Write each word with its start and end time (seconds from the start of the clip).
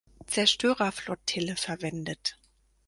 Zerstörerflottille 0.25 1.55
verwendet. 1.55 2.39